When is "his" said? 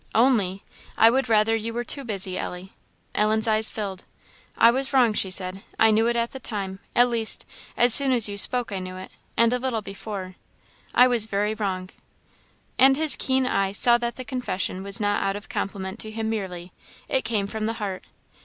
12.97-13.15